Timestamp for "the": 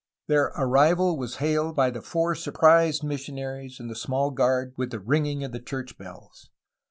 1.91-2.01, 3.87-3.95, 4.89-4.99, 5.51-5.59